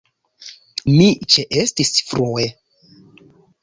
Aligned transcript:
Mi 0.95 1.11
ĉeestis 1.35 1.95
frue. 2.11 2.51